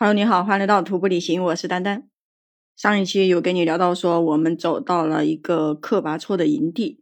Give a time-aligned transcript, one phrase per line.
[0.00, 2.08] Hello，你好，欢迎来到徒步旅行，我是丹丹。
[2.76, 7.00] 上一期有跟你聊到说，我们走到了一个克拔措的营地，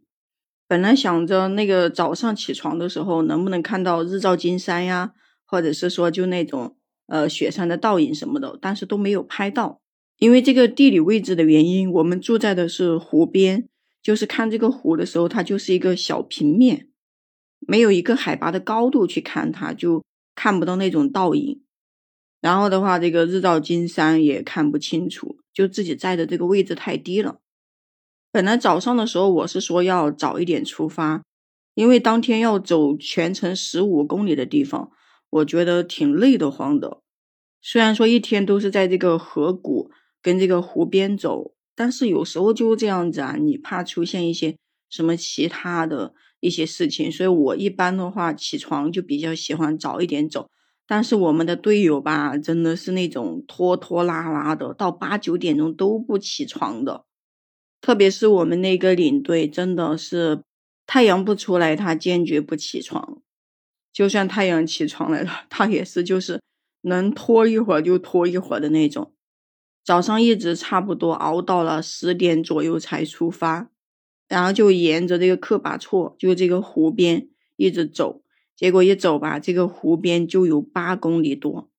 [0.67, 5.13] 本来想着那个早上起床的时候能不能看到日照金山呀，
[5.45, 6.75] 或者是说就那种
[7.05, 9.79] 呃雪山的倒影什么的，但是都没有拍到，
[10.17, 13.69] 因为这个地理位置的原因，我们住在的是湖边，
[14.01, 16.87] 就是看这个湖的时候，它就是一个小平面，
[17.59, 20.03] 没有一个海拔的高度去看它，就
[20.33, 21.61] 看不到那种倒影。
[22.47, 27.39] 然后的话，这个日照金山也看不清楚，就自己在的这个位置太低了。
[28.31, 31.23] 本来早上的时候我是说要早一点出发，
[31.75, 34.89] 因为当天要走全程十五公里的地方，
[35.29, 37.01] 我觉得挺累得慌的。
[37.61, 44.55] 虽然说一天都是在这个河谷跟这个湖边走，但是有时候就这样子啊，你怕出现一些
[44.89, 50.49] 什么其他的一些事情，所以我一般的话起床就比较喜欢早一点走。
[50.87, 57.03] 但是我们的队友吧，真的是那种拖拖拉拉的，到八九点钟都不起床的。
[57.81, 60.43] 特别是我们那个领队，真的是
[60.85, 63.21] 太阳不出来，他坚决不起床；
[63.91, 66.41] 就算太阳起床来了，他也是就是
[66.81, 69.13] 能拖一会儿就拖一会儿的那种。
[69.83, 73.69] 早上一直差不多熬到了十点左右才出发，
[74.27, 78.23] 然后就沿着这个克巴措，就这个湖边一直走。
[78.57, 81.69] 结果一走吧，这个湖边就有八公里多。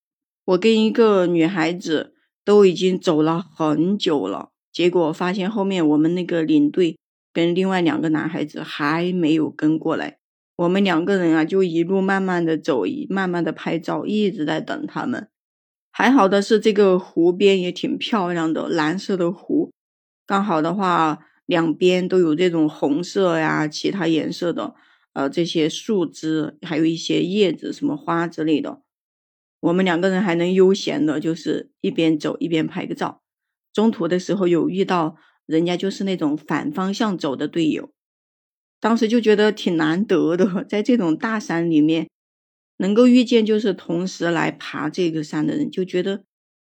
[0.45, 2.13] 我跟一个女孩子
[2.45, 6.97] 都已经走了很久了，结果发现后面我们那个领队
[7.33, 10.19] 跟另外两个男孩子还没有跟过来。
[10.55, 15.27] 我们两个人啊，就一路慢慢的走，慢慢的拍照，一直在等他们。
[15.91, 19.71] 还好的是，这个湖边也挺漂亮的，蓝色的湖，
[20.25, 24.75] 刚好的话，两边都有这种红色呀，其他颜色的。
[25.13, 28.81] 呃，这些树枝还有一些叶子、什么花之类的，
[29.59, 33.21] 我们两个人还能悠闲的，就是一边走一边拍个照。
[33.73, 37.91] 中途的时候有遇到人家就是那种反方向走的队友，
[38.79, 42.09] 当时就觉得挺难得的，在这种大山里面
[42.77, 46.23] 能够遇见就是同时来爬这个山的人，就觉得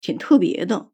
[0.00, 0.90] 挺特别的。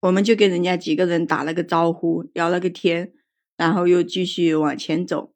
[0.00, 3.12] 我们就跟人家几个人打了个招呼，聊了个天，
[3.56, 5.32] 然后又继续往前走。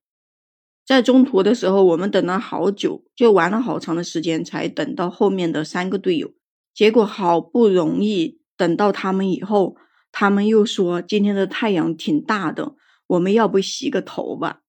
[0.86, 6.32] 在中途的时候，我们等了好久，就玩了好长的时间，才等到后面的三个队友。
[6.72, 9.76] 结果好不容易等到他们以后，
[10.12, 12.76] 他们又说今天的太阳挺大的，
[13.08, 14.60] 我们要不洗个头吧？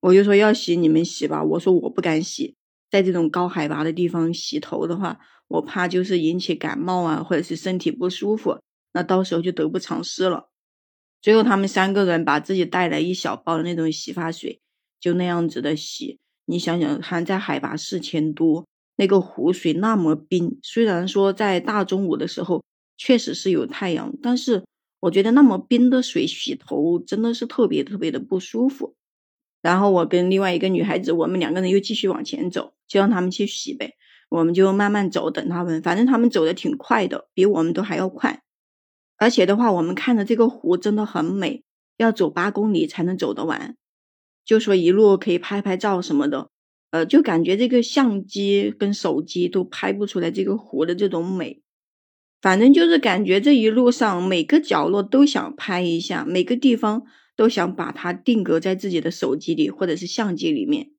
[0.00, 2.56] 我就说要洗你们洗吧，我说我不敢洗，
[2.90, 8.58] 在这种高海拔的地方洗头的话，我怕就是引起感冒啊，或者是身体不舒服，
[8.94, 10.48] 那到时候就得不偿失了。
[11.20, 14.62] 最后他们三个人把自己带来一小包的那种洗发水。
[15.02, 20.58] 就那样子的洗，你想想，还在海拔四千多，那个湖水那么冰。
[20.62, 22.62] 虽然说在大中午的时候
[22.96, 24.64] 确实是有太阳，但是
[25.00, 28.94] 我觉得那么冰的水洗头真的是特别特别的不舒服。
[29.60, 33.94] 然后我跟另外一个女孩子，我们两个人又继续往前走，就让他们去洗呗，
[34.28, 35.82] 我们就慢慢走，等他们。
[35.82, 38.42] 反正他们走的挺快的，比我们都还要快。
[39.18, 41.64] 而且的话，我们看的这个湖真的很美，
[41.96, 43.76] 要走八公里才能走得完。
[44.44, 46.48] 就说一路可以拍拍照什么的，
[46.90, 51.60] 呃，就感觉这个相机跟手机都拍不出来这个湖的这种美。
[52.40, 57.04] 反正就是感觉这一路上每个角落都想拍一下，每个地方
[57.36, 60.90] 都想把它定格在自己的手机里或者是相机里面。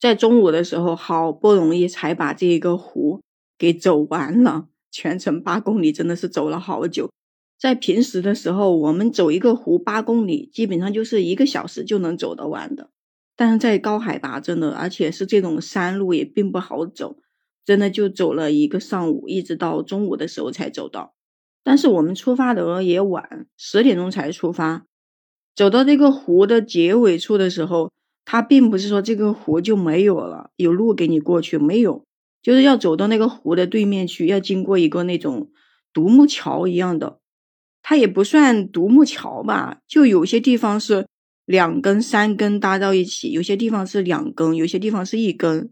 [0.00, 3.20] 在中午的时候，好不容易才把这个湖
[3.58, 7.10] 给走完了，全程八公里，真的是走了好久。
[7.64, 12.90] 在平时的时候，我们走一个湖八公里，基本上就是一个小时就能走得完的。
[13.36, 17.16] 但是在高海拔，真的，而且是这种山路也并不好走，
[17.64, 21.14] 真的就走了一个上午，一直到中午的时候才走到。
[21.62, 24.84] 但是我们出发的也晚，十点钟才出发。
[25.56, 27.90] 走到这个湖的结尾处的时候，
[28.26, 32.04] 它并不是说这个湖就没有了，有路给你过去，没有，
[32.42, 35.50] 就是要走到那个湖的对面去，要经过一个那种
[35.94, 37.20] 独木桥一样的。
[37.86, 41.06] 它也不算独木桥吧，就有些地方是
[41.44, 45.70] 两根、三根搭到一起，有些地方是两根，有些地方是一根。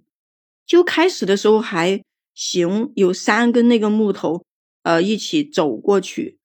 [0.67, 2.03] 就开始的时候还
[2.35, 4.45] 行，有三根那个木头，
[4.83, 6.37] 呃，一起走过去。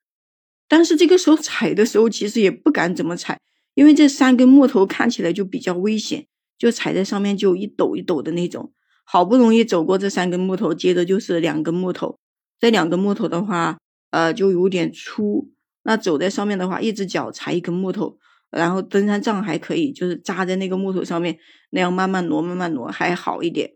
[0.69, 3.37] 但是这个时候踩的时候，其实也不敢怎么踩，
[3.75, 6.27] 因为这三根木头看起来就比较危险，
[6.57, 8.71] 就踩在上面就一抖一抖的那种。
[9.03, 12.17] 好不容易走过这三根木头，接着就是两根木头，
[12.57, 13.77] 这两根木头的话，
[14.11, 15.51] 呃，就有点粗。
[15.87, 18.17] 那走在上面的话，一只脚踩一根木头，
[18.51, 21.37] 然后登山杖还可以，就是扎在那个木头上面，
[21.69, 23.71] 那样慢慢挪，慢慢挪还好一点。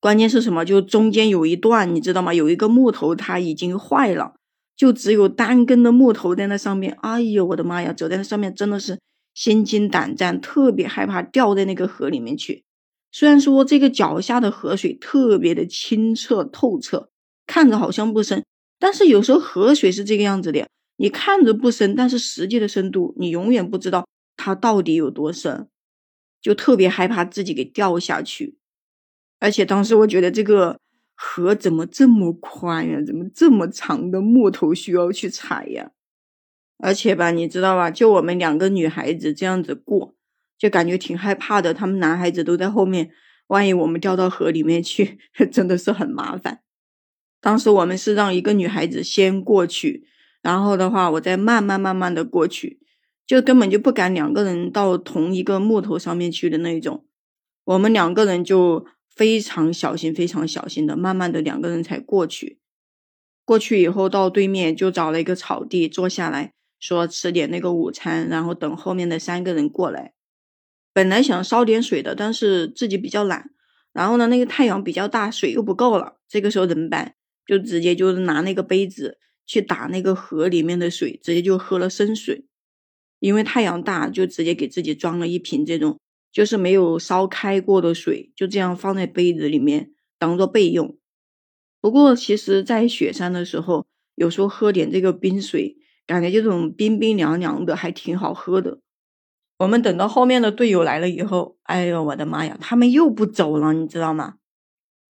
[0.00, 0.64] 关键是什么？
[0.64, 2.32] 就中间有一段，你知道吗？
[2.32, 4.32] 有一个木头它已经坏了，
[4.74, 6.96] 就只有单根的木头在那上面。
[7.02, 7.92] 哎呦，我的妈呀！
[7.92, 8.98] 走在那上面真的是
[9.34, 12.64] 心惊胆战，特别害怕掉在那个河里面去。
[13.12, 17.10] 虽然说这个脚下的河水特别的清澈透彻，
[17.46, 18.42] 看着好像不深，
[18.78, 20.66] 但是有时候河水是这个样子的，
[20.96, 24.06] 你看着不深，但是实际的深度你永远不知道
[24.36, 25.68] 它到底有多深，
[26.40, 28.58] 就特别害怕自己给掉下去。
[29.38, 30.78] 而且当时我觉得这个
[31.14, 33.02] 河怎么这么宽呀？
[33.06, 35.90] 怎么这么长的木头需要去踩呀？
[36.78, 37.90] 而且吧，你知道吧？
[37.90, 40.14] 就我们两个女孩子这样子过，
[40.58, 41.72] 就感觉挺害怕的。
[41.72, 43.10] 他们男孩子都在后面，
[43.46, 45.18] 万一我们掉到河里面去，
[45.52, 46.60] 真的是很麻烦。
[47.40, 50.06] 当时我们是让一个女孩子先过去，
[50.46, 52.80] 然后的话，我再慢慢慢慢的过去，
[53.26, 57.04] 就根本就不敢两个人到同一个木头上面去的那种。
[57.64, 58.86] 我们两个人就。
[59.16, 62.60] 非常小心，非常小心的，慢慢的两个人才过去。
[63.46, 70.12] 过去以后到对面就找了一个草地坐下来，说吃点那个午餐，然后等后面的三个人过来。
[70.92, 73.48] 本来想烧点水的，但是自己比较懒。
[73.94, 76.18] 然后呢，那个太阳比较大，水又不够了。
[76.28, 77.14] 这个时候怎么办？
[77.46, 79.16] 就直接就是拿那个杯子
[79.46, 82.44] 去打那个河里面的水，直接就喝了生水。
[83.20, 85.98] 因为太阳大，就直接给自己装了一瓶这种。
[86.32, 90.98] 就是没有烧开过的水，就这样放在杯子里面当做备用。
[91.80, 98.80] 不过，其实，在雪山的时候，有时候喝点这个冰水，感觉这种冰冰凉凉的，还挺好喝的。
[99.60, 104.34] 我们等到后面的队友来了以后，哎呦，我的妈呀，他们又不走了，你知道吗？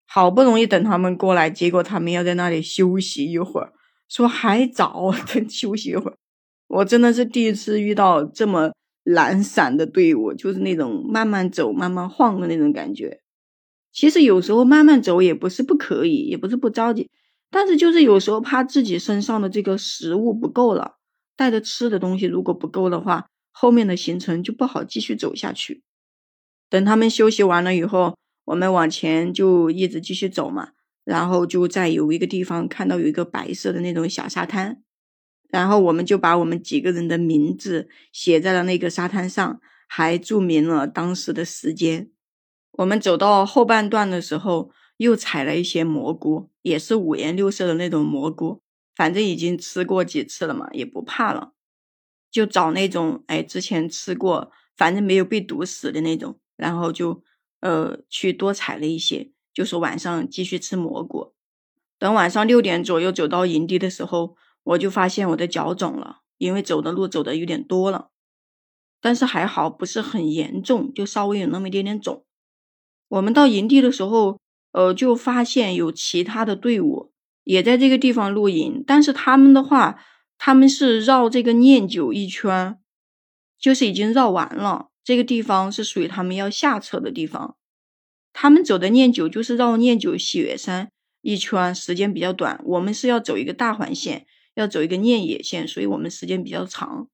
[0.06, 3.72] 好不容易等他们过来，结果他们要在那里休息一会儿，
[4.08, 6.16] 说还早， 等休息一会儿。
[6.68, 8.72] 我真的是第一次遇到这么。
[9.08, 13.20] 懒散的队伍就是那种慢慢走、慢慢晃的那种感觉。
[13.92, 17.08] 其实有时候慢慢走也不是不可以，也不是不着急，
[17.48, 20.96] 但是就是有时候怕自己身上的这个食物不够了，
[21.36, 25.84] 带着吃的东西如果不够的话，后面的行程就不好继续走下去。
[26.68, 30.70] 等他们休息完了以后，我们往前就一直继续走嘛，
[31.06, 34.82] 然后就在有一个地方看到有一个白色的那种小沙滩。
[35.48, 42.10] 然后我们就把我们几个人的名字写在了那个沙滩上，还注明了当时的时间。
[42.72, 48.60] 我们走到后半段的时候，又采了一些蘑菇，也是五颜六色的那种蘑菇。
[48.96, 51.52] 反正已经吃过几次了嘛，也不怕了，
[52.30, 56.40] 就找那种哎之前吃过，反正没有被毒死的那种。
[56.56, 57.22] 然后就
[57.60, 61.32] 呃去多采了一些，就是晚上继续吃蘑菇。
[61.98, 64.36] 等晚上六点左右走到营地的时候。
[64.66, 68.08] 我就发现我的脚肿了，因为走的路走的有点多了，
[69.00, 72.24] 但是还好不是很严重，就稍微有那么一点点肿。
[73.06, 74.40] 我们到营地的时候，
[74.72, 77.12] 呃，就发现有其他的队伍
[77.44, 80.02] 也在这个地方露营，但是他们的话，
[80.36, 82.76] 他们是绕这个念九一圈，
[83.60, 84.88] 就是已经绕完了。
[85.04, 87.56] 这个地方是属于他们要下车的地方，
[88.38, 90.90] 他们走的念九就是绕念九雪山
[91.22, 92.60] 一圈，时间比较短。
[92.66, 94.26] 我们是要走一个大环线。
[94.56, 97.08] 要走一个念野线，所以我们时间比较长。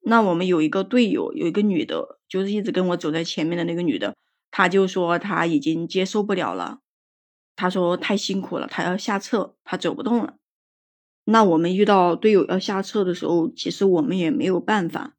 [0.00, 4.16] 那我们有一个队友，有一个女的，就是一直跟我走在前面的那个女的，
[4.50, 6.78] 她就说她已经接受不了了，
[7.54, 10.36] 她说太辛苦了，她要下撤，她走不动了。
[11.24, 15.16] 那我们遇到队友要下撤的时候，其实我们也没有办法，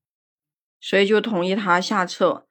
[0.79, 2.47] 所以就同意他下撤。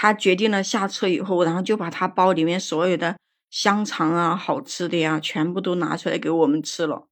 [0.00, 3.16] 他决定了下车以后，然后就把他包里面所有的
[3.50, 7.08] 香肠啊、好吃的呀，全部都拿出来给我们吃了。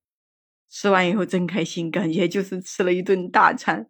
[0.71, 3.89] 吃完以后真开心，感觉就是吃了一顿大餐。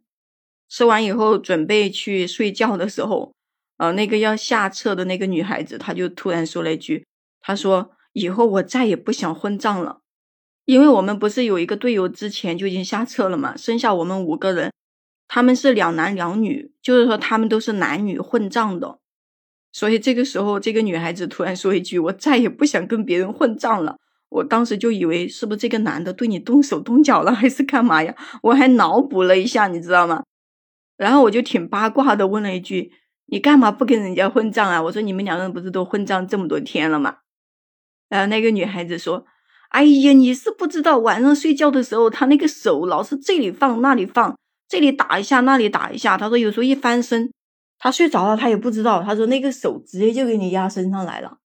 [0.70, 3.34] 吃完以后准备去睡觉的时候，
[3.76, 7.04] 呃，那个要下车的那个女孩子，她就突然说了一句
[7.42, 10.00] ：“她说以后我再也不想混账了，
[10.64, 14.72] 因为我们不是有一个队友之前就已经下车了嘛，剩下我们五个人，
[15.28, 18.98] 他们是两男两女，就是说他们都是男女混账的。
[19.72, 23.96] 所以这个时候，这个女孩子突然说一句：我再也不想跟别人混账了。”
[24.28, 28.12] 我当时就以为是不是这个男的对你动手动脚了，还是干嘛呀？
[28.42, 30.24] 我还脑补了一下，你知道吗？
[30.96, 32.90] 然后我就挺八卦的问了一句
[33.30, 37.18] ：“你干嘛不跟人家混账啊？”我说：“你们两个人不是都混账这么多天了吗？”
[38.10, 39.24] 然后那个女孩子说
[39.70, 44.36] ：“哎呀，你是不知道，晚上睡觉的时候，他那个手老是这里放那里放，
[44.68, 46.16] 这里打一下那里打一下。
[46.16, 47.32] 他说有时候一翻身，
[47.78, 49.02] 他睡着了他也不知道。
[49.02, 51.38] 他说那个手直接就给你压身上来了。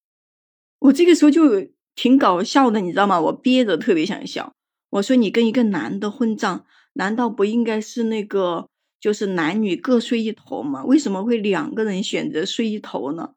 [0.78, 1.68] 我这个时候就。
[1.94, 3.20] 挺搞笑的，你知道吗？
[3.20, 4.54] 我憋着特别想笑。
[4.88, 6.64] 我说你跟一个男的混账，
[6.94, 8.66] 难道不应该是那个
[8.98, 10.82] 就是男女各睡一头吗？
[10.86, 13.34] 为什么会两个人选择睡一头呢？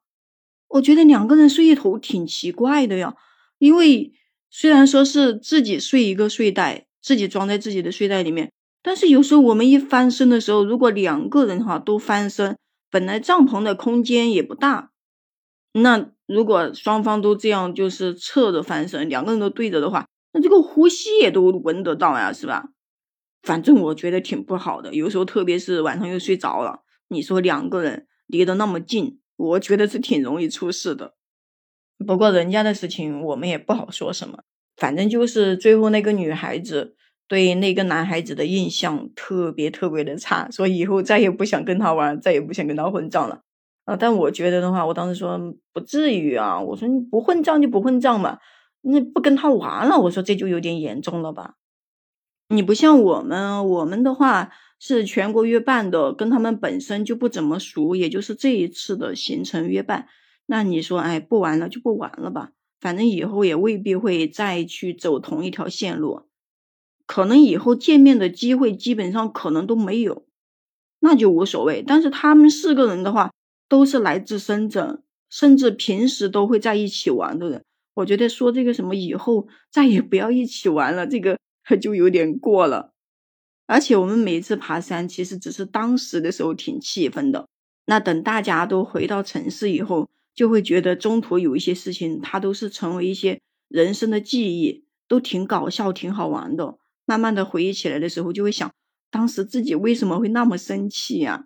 [0.70, 3.16] 我觉得两个人睡一头挺奇怪的呀，
[3.58, 4.14] 因为
[4.50, 8.54] 虽然说是自己睡一个睡袋，自己装在自己的睡袋里面，
[8.86, 12.56] 但是有时候我们一翻身的时候，如果两个人哈都翻身，
[12.92, 14.92] 本来帐篷的空间也不大，
[15.74, 22.70] 那如果双方都这样就是侧着翻身，两个人都对着的话，那这个呼吸也都闻得到呀，是吧？
[23.42, 29.20] 反正我觉得挺不好的，有时候特别是晚上又睡着了，你说两个人离得那么近。
[29.38, 31.16] 我觉得是挺容易出事的，
[32.06, 34.44] 不过人家的事情我们也不好说什么。
[34.78, 36.96] 反正就是最后那个女孩子
[37.28, 43.42] 对那个男孩子的印象特别特别的差，说以后再也不想跟他玩，再也不想跟他混账了。
[43.86, 45.40] 啊，但我觉得的话，我当时说
[45.74, 48.40] 不至于啊，我说你不混账就不混账嘛，
[48.82, 51.56] 那不跟他玩了，我说这就有点严重了吧。
[52.50, 54.52] 你不像我们，我们的话。
[54.78, 60.08] 是全国约伴的，跟他们本身就不怎么熟，也就是这一次的行程约伴。
[60.48, 62.52] 那你说，哎，不玩了就不玩了吧，
[62.82, 66.24] 反正以后也未必会再去走同一条线路，
[67.08, 70.26] 可能以后见面的机会基本上可能都没有，
[71.00, 71.84] 那就无所谓。
[71.86, 73.32] 但是他们四个人的话，
[73.70, 77.64] 都是来自深圳，甚至平时都会在一起玩的人，
[77.96, 81.38] 我觉得说这个什么以后再也不要一起玩了，这个
[81.82, 82.92] 就有点过了。
[83.68, 87.48] 而且我们每次爬山，其实只是当时的时候挺气愤的。
[87.88, 96.78] 那等大家都回到城市以后，就会觉得中途有一些事情，它都是成为一些人生的记忆，都挺搞笑、挺好玩的。
[97.06, 98.72] 慢慢的回忆起来的时候，就会想，
[99.10, 101.46] 当时自己为什么会那么生气呀？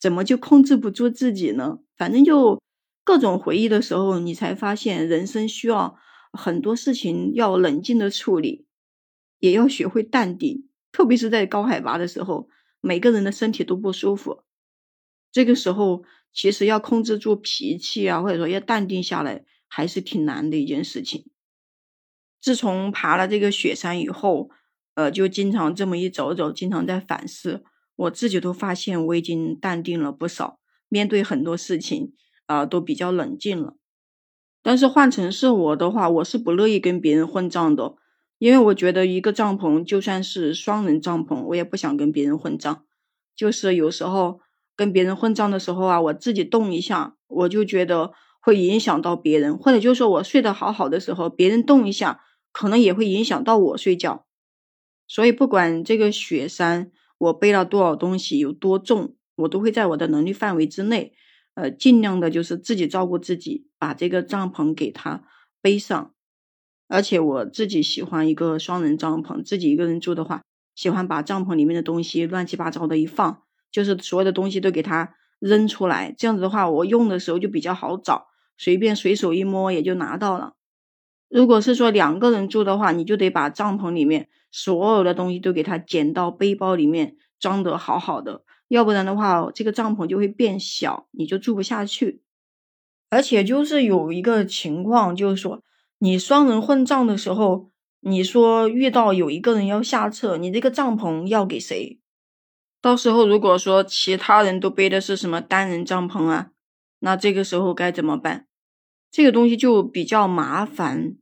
[0.00, 1.78] 怎么就控制不住自己呢？
[1.96, 2.60] 反正就
[3.04, 5.96] 各种回忆的时候，你才发现人生需要
[6.32, 8.66] 很多事情要冷静的处理，
[9.38, 10.68] 也要学会淡定。
[10.92, 12.48] 特别是在高海拔的时候，
[12.80, 14.42] 每个人的身体都不舒服。
[15.32, 21.26] 这个时候，其实要控制住脾气啊，或者说要淡定下来，还是挺难的一件事情。
[22.44, 24.50] 自从爬了这个雪山以后，
[24.96, 27.64] 呃，就经常这么一走走，经常在反思，
[27.96, 30.58] 我自己都发现我已经淡定了不少，
[30.90, 32.12] 面对很多事情
[32.44, 33.76] 啊，都比较冷静了。
[34.62, 37.94] 但是换成是我的话，我是不乐意跟别人混账的。
[38.36, 42.84] 因为我觉得一个帐篷就算是双人帐篷，我也不想跟别人混账。
[43.34, 44.40] 就是有时候
[44.76, 52.20] 跟别人混账的时候啊，我自己动一下，我就觉得会影响到别人，或者就是说我睡得好好的时候，别人动一下，
[52.54, 54.24] 可能也会影响到我睡觉。
[55.08, 61.12] 所以不管这个雪山我背了多少东西有多重，我都会在我的能力范围之内，
[61.54, 65.24] 呃，尽量的就是自己照顾自己，把这个帐篷给它
[65.60, 66.12] 背上。
[66.86, 70.42] 而且我自己喜欢一个双人帐篷，自己一个人住的话，
[70.74, 73.42] 喜欢把帐篷里面的东西乱七八糟的一放，
[73.72, 76.14] 就是所有的东西都给它扔出来。
[76.16, 80.54] 这样子的话，我用的时候就比较好找，随便随手一摸也就拿到了。
[81.34, 92.22] 如果是说两个人住的话，你就得把帐篷里面所有的东西都给它捡到背包里面装得好好的，要不然的话，这个帐篷就会变小，你就住不下去。
[93.10, 95.64] 而且就是有一个情况，就是说。
[95.98, 101.98] 你双人混帐的时候，你说遇到有一个人要下撤，你这个帐篷要给谁？
[102.80, 106.50] 到时候如果说其他人都背的是什么单人帐篷啊，
[107.00, 108.46] 那这个时候该怎么办？
[109.10, 111.16] 这个东西就比较麻烦。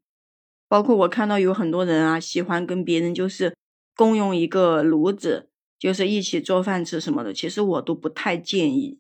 [0.73, 3.55] 包括我看到有很多人啊，喜欢跟别人就是
[3.95, 7.35] 共用一个炉子，就是一起做饭吃什么的。
[7.35, 8.99] 其实我都不太建议，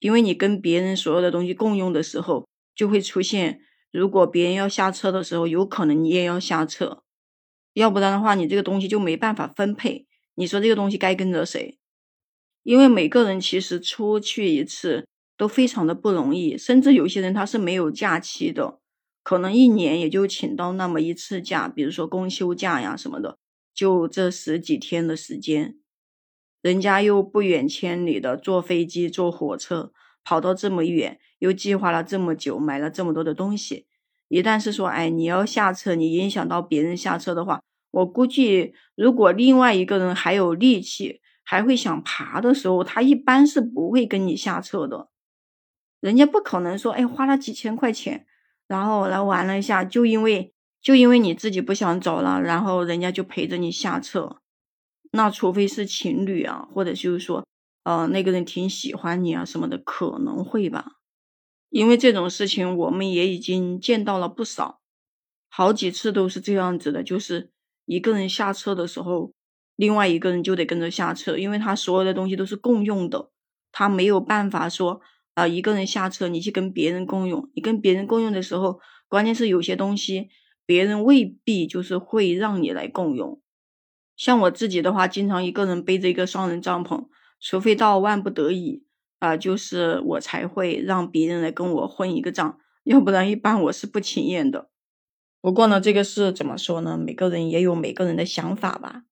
[0.00, 3.60] 因为你跟别人所有的东西共用的时候，就会出现。
[3.92, 7.04] 如果别人要下车的时候，有可能你也要下车，
[7.74, 10.08] 要不然的话，你这个东西就没办法分配。
[10.34, 11.78] 你说这个东西该跟着谁？
[12.64, 15.06] 因为每个人其实出去一次
[15.36, 18.80] 都非常的不容易，甚至有些人他是没有假期的，
[19.22, 23.38] 可能一年也就请到那么一次假，比如说公休假呀什么的，
[23.74, 25.76] 就这十几天的时间，
[26.62, 29.92] 人家又不远千里的坐飞机、坐火车。
[30.22, 33.86] 跑到这么远，又计划了这么久，买了这么多的东西，
[34.28, 45.08] 一旦是说，哎，你要下车，你影响到别人下车的话，我估计，如果另外一个人还有力气，还会想爬的时候，他一般是不会跟你下车的。
[46.00, 48.26] 人家不可能说，哎，花了几千块钱，
[48.70, 54.36] 然后来玩了一下，就因为就因为你自己不想走了，然后人家就陪着你下车。
[55.10, 57.44] 那除非是情侣啊，或者就是说。
[57.82, 60.92] 呃，那个人挺喜欢你啊，什么的可能会吧，
[61.70, 64.80] 因为这种事情我们也已经见到了不少，
[65.48, 67.50] 好几次都是这样子的，就是
[67.86, 69.32] 一个人下车的时候，
[69.76, 73.30] 另外一个人就得跟着下车，因为他所有的东西都是共用的，
[73.72, 75.00] 他没有办法说
[75.34, 80.28] 啊，一个人下车，你去跟别人共用，你跟别人共用的时候，关键是有些东西
[80.66, 83.40] 别人未必就是会让你来共用。
[84.16, 87.06] 像我自己的话，经常一个人背着一个双人帐篷，
[87.40, 88.84] 除非到万不得已
[89.18, 94.68] 啊，就是我才会让别人来跟我混一个帐，要不然一般我是不情愿的。
[95.40, 96.98] 不过呢，这个是怎么说呢？
[96.98, 99.04] 每个人也有每个人的想法吧。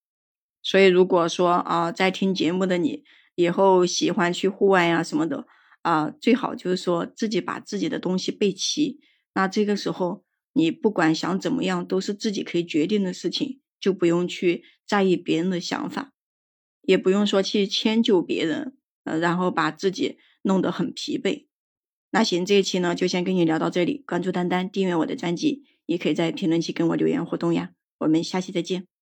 [0.63, 5.47] 所以如果说啊，在听节目的你以后喜欢去户外呀什么的
[5.83, 9.01] 啊，最好就是说自己把自己的东西备齐。
[9.35, 16.13] 那这个时候你不管想怎么样，都是自己可以决定的事情，就不用去在意别人的想法，
[16.83, 21.47] 也不用说去迁就别人，呃，然后把自己弄得很疲惫。
[22.11, 24.03] 那行，这一期呢就先跟你聊到这里。
[24.07, 25.65] 关注丹丹，订阅我的专辑。
[25.87, 27.71] 也可以在评论区跟我留言互动呀，
[28.01, 28.98] 我们下期再见。